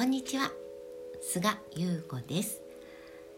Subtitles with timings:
[0.00, 0.50] こんにちは。
[1.20, 2.62] 菅優子です。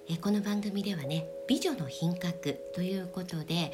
[0.08, 3.72] えこの番組ではね美女の品格ということで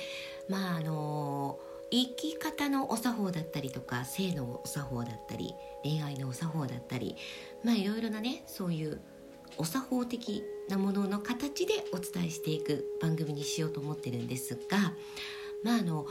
[0.49, 1.59] まああの
[1.91, 7.15] 生き方のお作法だったりとか性のお作法だったり恋愛のお作法だったり
[7.63, 9.03] まあいろいろなねそういう
[9.59, 14.95] お作法的なものの形でお伝えしていく番組にしようと思ってるんですが
[15.63, 16.07] まああの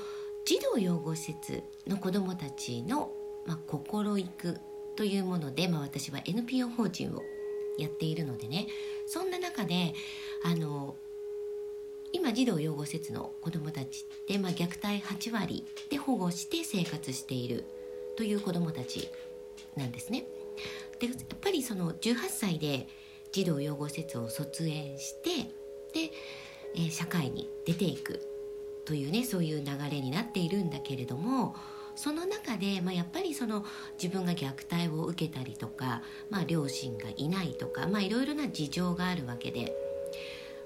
[0.46, 3.10] 児童養護施設の子どもたちの、
[3.48, 4.60] まあ、心育
[4.98, 7.24] というもので、まあ、私は NPO 法人を
[7.78, 8.68] やっているのでね
[9.06, 9.94] そんな中で
[10.44, 10.96] あの
[12.12, 17.66] 今児童養護施設の子どもたちって、まあ、虐待8割で保護して生活している
[18.18, 19.10] という子どもたち
[19.76, 20.26] なんですね。
[21.00, 22.88] でやっぱりその18歳で
[23.32, 25.30] 児童養護施設を卒園して
[25.94, 26.12] で、
[26.76, 28.20] えー、社会に出ていく
[28.86, 31.56] というねそういう流れになっているんだけれども
[31.98, 33.66] その中で、まあ、やっぱりその
[34.02, 39.76] 自分が虐待を受けたりとか、まあ、両親がいないとか、まあ、いろいろな事情があるわけで、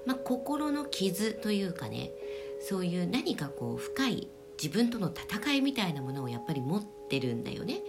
[0.04, 2.12] まあ、心の傷というかね
[2.60, 4.28] そういう何かこう深い
[4.62, 7.80] 自分との戦いみたいなものをやっぱり持ってるんだよね。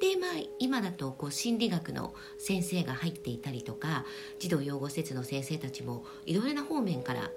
[0.00, 4.04] でまあ今だとこう心理学の先生が入っていたりとか
[4.38, 7.30] 児童養護施設の先生たちもいろいろな方面から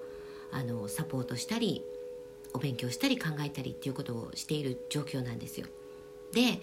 [0.50, 1.82] あのサポートしたり
[2.54, 5.66] お勉強したり考えたりっていうことをしている状況なんですよ。
[6.32, 6.60] で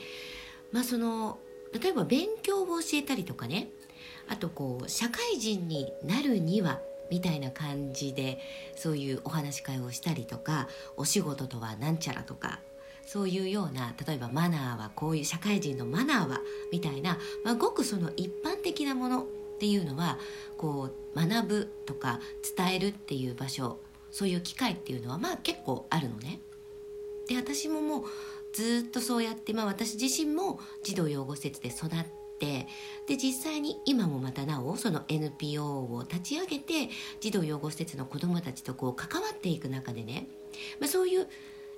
[0.71, 1.39] まあその
[1.79, 3.69] 例えば勉強を教えたりとかね
[4.27, 8.39] あとこう社会人になるにはみたいな感じで
[8.75, 12.59] そういうお話し会をしたりとかお仕事とはなんちゃらとか
[13.05, 16.39] そういうような例えばマナーはこういう社会人のマナーは
[16.71, 19.25] みたいな、まあ、ごくその一般的なものっ
[19.59, 20.17] ていうのは
[20.57, 22.19] こう学ぶとか
[22.57, 23.77] 伝えるっていう場所
[24.15, 26.39] そういう機会っていうのはまあ結構あるのね。
[27.27, 28.03] で私ももう
[28.53, 31.89] ずっとそうやって、まあ、私自身も児童養護施設で育っ
[32.39, 32.67] て
[33.07, 40.27] で実際に今もまたなおその NPO を立ち上げて児童養護施設の子どもたちとこう関わっていく中でね、
[40.79, 41.27] まあ、そういう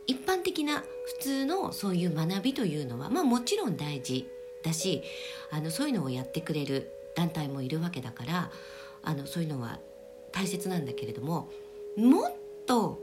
[0.05, 0.85] 一般的な普
[1.19, 4.29] 通のそういう学びというのは、まあ、もちろん大事
[4.63, 5.01] だし
[5.49, 8.51] あのそういうのをやってくれる団体もいるわけだから
[9.01, 9.79] あのそういうのは
[10.31, 11.49] 大切なんだけれども
[11.97, 12.35] もっ
[12.65, 13.01] と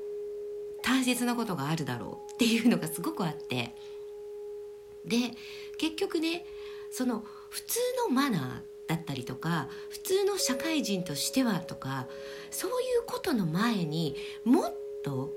[0.83, 3.75] 大切なことがあるだろうっていうのがすごくあって。
[5.05, 5.33] で
[5.79, 6.47] 結局ね
[6.91, 7.79] その普通
[8.09, 12.07] のマナーだったりとか普通の社会人としてはとか
[12.51, 14.75] そういうことの前にもっ
[15.05, 15.31] と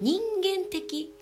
[0.00, 1.12] 人間的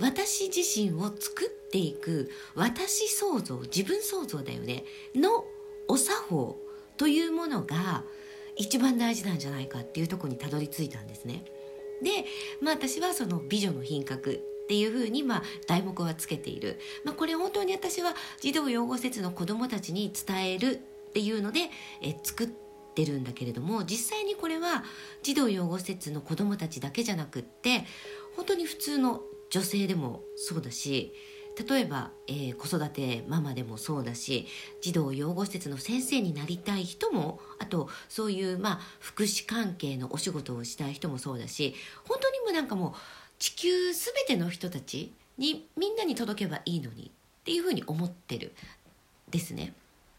[0.00, 4.84] 私自身を作っていく私創造自分創造だよね
[5.14, 5.44] の
[5.88, 6.58] お作法
[6.96, 8.04] というものが
[8.58, 11.44] 一番大事なんじゃないかっていうとこにたどり着いたんですね。
[12.02, 12.24] で、
[12.60, 21.70] まあ、私はその美女の品格っていうふうにまあ題目はつけている、まあ、これ本当に私は児童養護施設の子どもたちに伝えるっていうので
[22.02, 22.48] え作っ
[22.94, 24.84] てるんだけれども実際にこれは
[25.22, 27.84] 児童養護施設の子どもたちだけじゃなくって
[28.36, 31.14] 本当に普通の女性でもそうだし
[31.66, 34.46] 例えば、えー、子育てママでもそうだし
[34.80, 41.74] 児童養護施設の先生になりたい人もあとそういう、まあ、福祉関係のお仕事をしたい人もそうだし
[42.06, 42.92] 本当にもうなんかもう
[43.38, 47.10] 地球全ての人たちにみんなに届けばいいのに
[47.40, 48.52] っていうふうに思ってる
[49.30, 49.72] ですね。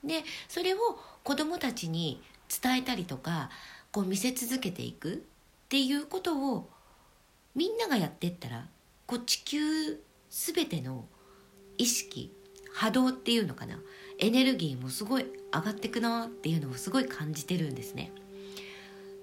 [0.03, 0.77] でそれを
[1.23, 2.21] 子どもたちに
[2.61, 3.49] 伝えたりとか
[3.91, 5.17] こう見せ続けていくっ
[5.67, 6.69] ていうことを
[7.53, 8.65] みんながやってったら
[9.05, 9.59] こう地球
[10.29, 11.05] 全ての
[11.79, 12.31] 意識
[12.71, 13.79] 波動っていうのかな？
[14.19, 18.11] エネルギーもすごい上がってくなっていうのをすごい感じてるんですね。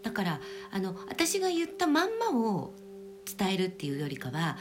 [0.03, 0.41] だから
[0.72, 2.75] あの私が言ったまんまを
[3.39, 4.56] 伝えるっていうよりかは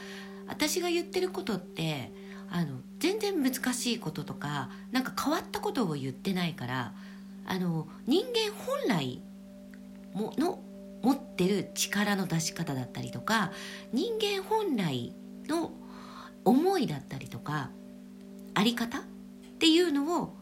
[0.46, 2.12] 私が言ってることって
[2.50, 6.92] あの全然難しいこととかなんか変わったことを言ってないから
[7.46, 9.22] あの人間本来
[10.14, 10.60] もの
[11.02, 13.52] 持ってる力の出し方だったりとか
[13.92, 15.14] 人間本来
[15.48, 15.72] の
[16.44, 17.70] 思いだったりとか
[18.56, 19.02] あり方っ
[19.58, 20.34] ていうのを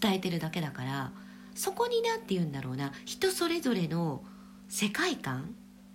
[0.00, 1.12] 伝えてるだけだから
[1.54, 2.92] そこに何て言うんだろうな。
[3.04, 4.22] 人それぞれの
[4.68, 5.54] 世界観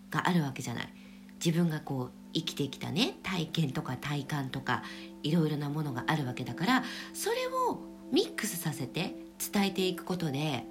[0.10, 0.94] があるわけじゃない。
[1.44, 4.84] 自分がこう生きてきたね体験とか体感とか
[5.24, 6.84] いろいろなものがあるわけだから
[7.14, 7.80] それを
[8.12, 9.16] ミックスさせて
[9.52, 10.66] 伝えていくことで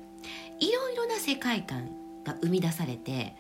[0.61, 1.91] いろいろな世界観
[2.25, 3.35] が生み出されて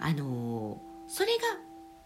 [0.00, 1.42] あのー、それが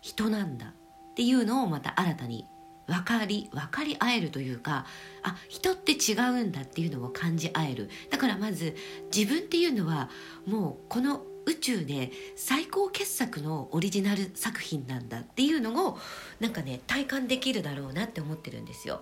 [0.00, 2.47] 人なんだっていうのをまた新たに
[2.87, 4.87] 分かり分かり合えるというか
[5.23, 8.77] あ人って違うんだっていうのを感じ合えるだからまず
[9.15, 10.09] 自分っていうのは
[10.47, 15.99] もうこの宇宙で最高傑作のオリジナル作品なんだっていうのを
[16.41, 19.00] なんかね体感できるだろうなって思ってるんですよ。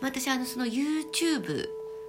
[0.00, 1.66] 私あのその YouTube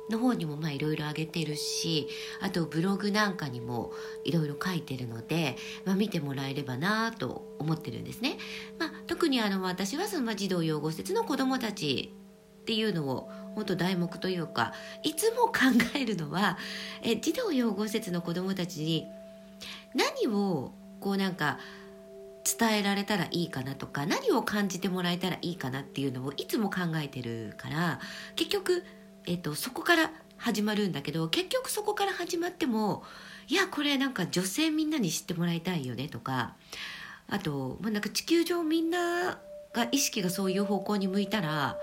[0.09, 2.07] の方にもまあいろいろ上げてるし
[2.41, 3.91] あとブログなんかにも
[4.23, 5.55] いろいろ書いてるので、
[5.85, 8.37] まあ、見てもらえればなと思ってるんですね。
[8.79, 12.13] まあ、特にあの私はその児童養護施設の子どもたち
[12.61, 14.73] っていうのを本当題目というか
[15.03, 15.53] いつも考
[15.95, 16.57] えるのは
[17.03, 19.05] え児童養護施設の子どもたちに
[19.93, 21.59] 何をこうなんか
[22.59, 27.99] 伝えられたらいいかなとか何を感じてもらえたらいいかなっていうのをいつも考えてるから
[28.35, 28.83] 結局
[29.27, 33.03] えーと、そこから始まるんだけど結局そこから始まっても
[33.47, 36.55] いやこれなんか女性みんなに知ってもらいたいよねとか
[37.29, 39.39] あと、まあ、なんか地球上みんな
[39.73, 41.77] が意識がそういう方向に向いたら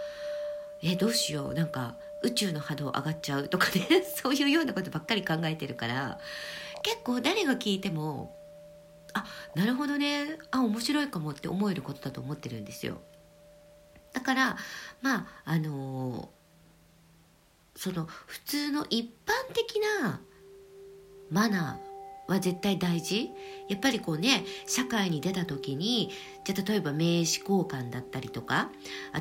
[0.83, 6.19] えどうしようなんか宇宙の波動上がっちゃうとかね そういうようなことばっかり考えてるから
[6.83, 8.37] 結構誰が聞いても
[9.15, 9.25] あ
[9.55, 13.01] なるほどねあ面白いかもって思えることだと思ってるんですよ。
[14.13, 14.57] だから
[15.01, 16.42] まああのー
[17.83, 20.21] その普通の一般的な
[21.31, 23.29] マナーは絶対大事？
[23.69, 26.13] やっぱりこうね社会に出た時に
[26.45, 28.71] じゃ例えば名刺交換だったりとか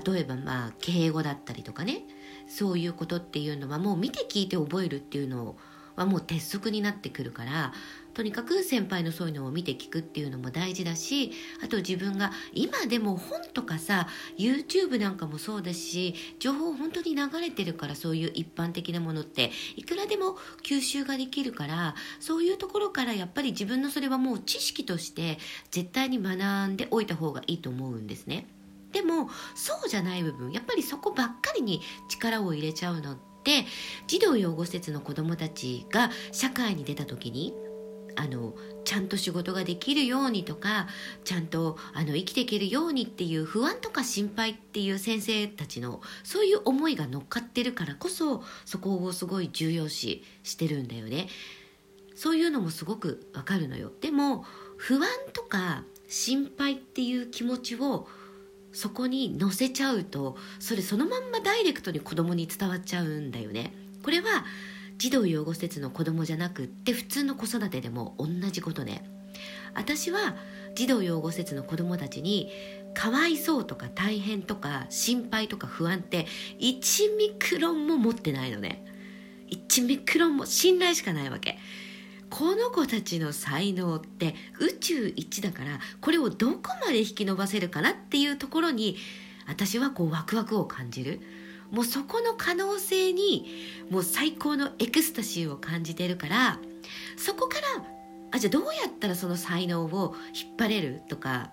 [0.06, 2.04] 例えばまあ敬語だったりとかね
[2.48, 5.56] そういうことっていうのはもう見て聞いて覚えるっていうのを
[5.96, 7.74] はもう鉄則になってくるから
[8.14, 11.32] とにかく先輩のそういうのを見て聞くっていうのも大事だし
[11.64, 14.08] あと自分が今でも本とかさ
[14.38, 25.38] YouTube なんかもそうだし情報本当に流れてるからそういう一般的なものっていくらでも吸収ができるからそういうところからやっぱり自分のそれはもう知識として
[25.72, 26.36] 絶対に学
[26.68, 28.46] んでおいた方がいいと思うんですね。
[28.92, 31.80] でもそうじゃない部分やっぱりそこばっかりに
[32.10, 33.31] 力を入れちゃうのって
[34.08, 37.54] 児童養護施設の子どもたちが社会に出た時に
[38.16, 38.54] あの
[38.84, 40.88] ちゃんと仕事ができるようにとか
[41.24, 51.28] ちゃんとあの生きていけるようにっていう不安とか心配っていう先生たちのそういう思いが乗っかってるからこそそこをすごい重要視してるんだよね。
[52.16, 53.92] そういうのもすごくわかるのよ。
[54.02, 54.46] でも
[54.78, 55.02] 不安
[55.34, 58.08] とか心配っていう気持ちを
[58.74, 63.74] そこに乗せちゃうとそれそのまんまダイレクトに子供に伝わっちゃうんだよね。
[64.04, 64.46] これは
[64.98, 69.04] 児童養護施設の子供じゃなくって普通の子育てでも同じことね。
[69.74, 70.36] 私は
[70.76, 72.50] 児童養護施設の子供たちに
[72.94, 76.28] かわいそうとか大変とか心配とか不安って
[76.60, 78.86] 1ミクロンも持ってないのね。
[79.50, 81.58] 1ミクロンも信頼しかないわけ。
[82.32, 88.98] この子たちの才能って宇宙一だからこれをどこまで引き伸ばせるかなっていうところに
[89.48, 91.20] 私はこうワクワクを感じる。
[91.72, 93.48] もうそこの可能性に
[93.90, 96.60] もう最高のエクスタシーを感じてるから
[97.16, 97.86] そこから
[98.32, 101.52] あじゃあどうやったらその才能を引っ張れるとか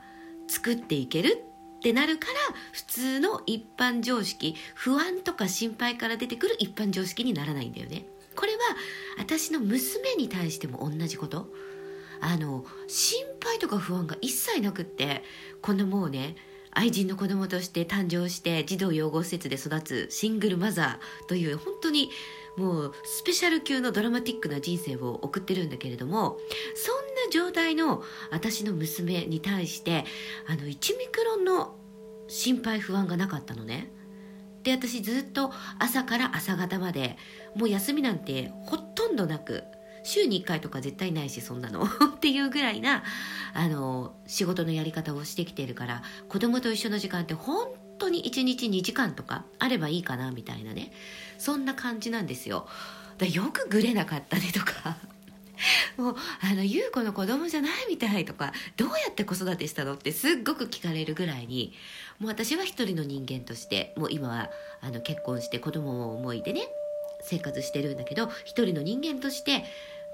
[0.49, 1.45] 作っていける
[1.79, 2.33] ってなるから
[2.73, 8.05] 普通の一般常識不安とか心配から出てくる一般常識にならないんだよね。
[8.39, 8.59] これは
[9.19, 11.49] 私の娘に対しても同じこと
[12.21, 15.25] あの心配とか不安が一切なくって
[15.61, 16.37] このもうね
[16.71, 22.11] 愛人の子供として誕生して児童養護施設で育つシングルマザーという本当に
[22.57, 26.39] もうスペシャル級のドラマティックな人生を送ってるんだけれども
[26.77, 26.97] そん
[27.27, 30.05] な状態の私の娘に対して
[30.47, 31.75] あの1ミクロンの
[32.29, 33.91] 心配不安がなかったのね。
[34.63, 37.17] で私ずっと朝から朝方まで
[37.55, 39.65] もう休みなんてほとんどなく
[40.03, 41.85] 週に1回とか絶対ないしそんなの。
[42.17, 43.05] っていうぐらいな
[43.55, 50.93] あの仕事のやり方をしてきてるから子供と一緒の時間って本当に1日2時間とかあればいいかなみたいなね。
[51.39, 52.69] そんな感じなんですよ。
[53.19, 54.97] だよくグレなかったねとか。
[55.97, 61.73] もうあの優子の子供じゃないみたいとかどうやって子育てしたのってすっごく聞かれるぐらいに
[62.19, 66.63] もう私は一人の人間としてもう今はあの結婚して子供を思いでね
[67.21, 69.65] 生活してるんだけど一人の人間として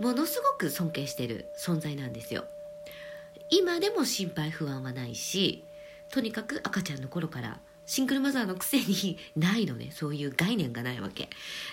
[0.01, 2.45] ものすごく尊敬してる存在なんですよ。
[3.51, 5.65] 今でも心配不安はないし
[6.11, 9.91] とにかく赤ちゃんの頃からシングルマザーのくせにないのね。
[9.93, 11.29] そういう概念がないわけ。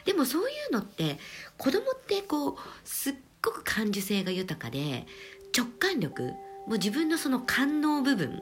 [0.06, 1.18] でもそういうのって
[1.58, 5.06] 子供ってこうすっごく感受性が豊かで
[5.58, 6.24] 直感力
[6.68, 8.42] もう自分のその感能部分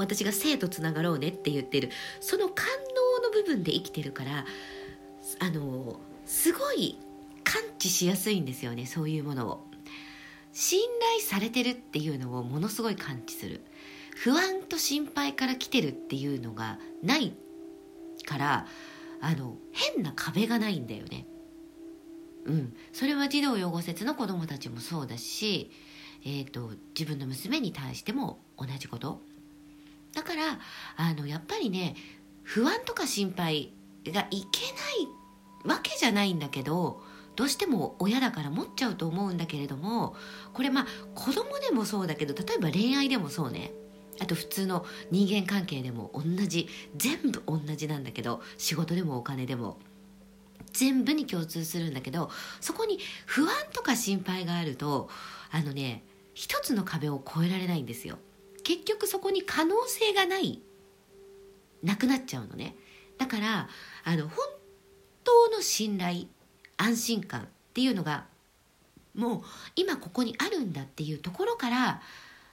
[0.00, 1.90] 私が生とつながろうねって言ってる。
[2.20, 2.66] その感
[3.22, 4.44] 能の部分で生きてるから
[5.38, 6.98] あのすごい
[7.44, 9.66] 感知しやすいんですよねそういうものを。
[10.52, 13.62] 信頼されてるっていうのをものすごい感知する。
[14.16, 17.32] 不安と心配から来てるっていうのがない
[18.26, 18.66] から
[19.20, 21.26] あの変な壁がないんだよね。
[22.46, 22.74] うん。
[22.92, 25.70] それは児童養護施設の子どもたちもそうだし、
[26.24, 29.22] えーと、自分の娘に対しても同じこと。
[30.14, 30.58] だから
[30.96, 31.94] あのやっぱりね
[32.42, 33.72] 不安とか心配
[34.06, 37.02] がいけないわけじゃないんだけど
[37.36, 40.14] どうしても親だから持っちゃうと思うんだけれども
[40.52, 43.72] これまあ子供でもそうだけど例えば恋愛でもそうね。
[44.20, 49.78] あと普通の人間関係でも同じ全部同じなんだけど仕事でもお金でも
[50.72, 55.08] 全部に共通するんだけどそこに不安とか心配があると
[55.50, 58.18] あのね一つの壁を越えられないんですよ。
[58.70, 60.62] 結局そこに可能性がない
[61.82, 62.76] なくなっちゃうのね
[63.18, 63.68] だから
[64.04, 64.36] あの本
[65.24, 66.26] 当の信頼
[66.76, 68.26] 安心感っていうのが
[69.12, 69.42] もう
[69.74, 72.00] 今ここにあるんだっていうところから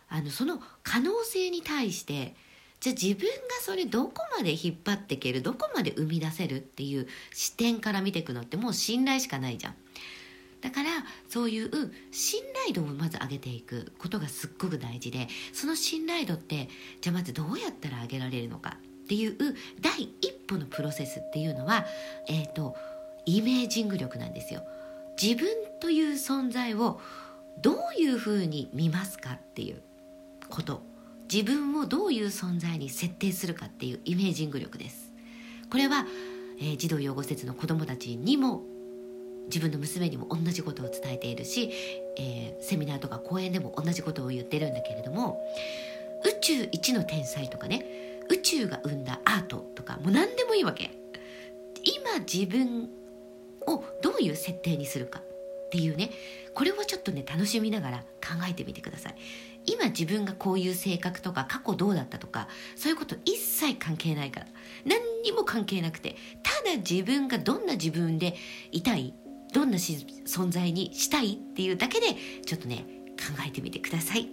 [0.10, 2.34] あのその可能性に対して
[2.80, 9.76] じゃあ自分がそれどこまで引っ張っていけるどこまで生み出せるっていう視点から見ていくのってもう信頼しかないじゃん。
[10.62, 10.90] だから
[11.30, 11.70] そういう
[12.12, 16.70] 信頼度をまず上げていくことがすっごく大事でその信頼度って
[17.02, 19.38] じゃあまずどうやったら上げられるのかっていう
[19.82, 21.86] 第一歩のプロセスっていうのは、
[22.28, 22.76] えーと、
[23.26, 24.64] イメージング力なんですよ。
[25.22, 25.48] 自分
[25.80, 27.00] という存在を
[27.62, 29.82] どういうふうに見ますかっていう
[30.50, 30.82] こと
[31.32, 35.12] 自分をどういう存在に設定するかっていうイメージング力です
[35.72, 36.06] これは、
[36.60, 38.62] えー、児童養護施設の子どもたちにも
[39.48, 41.72] 自分の娘にも同じことを伝えているし、
[42.18, 45.42] えー、セミナーとか講演でも同じことを言ってるんだけれども
[46.26, 47.86] 宇宙一の天才とかね
[48.30, 50.92] 宇宙が生んだアートとかもう何でもいいわけ。
[51.84, 52.90] 今自分
[53.66, 56.10] をどういう設定にするかっていうね
[56.54, 59.16] これをちょっとね楽しみながら考えてみてください。
[59.66, 64.48] 今自分がこういう性格とか過去どうだったとかそういうこと一切関係ないから。
[64.86, 68.36] 何にも関係なくてただ自分がどんな自分で
[68.72, 69.14] いたい
[69.54, 72.08] どんな存在にしたいっていうだけで
[72.46, 72.86] ちょっとね
[73.18, 74.30] 考えてみてください。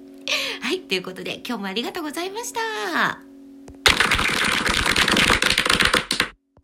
[0.60, 3.23] はいということで今日もありがとうございました。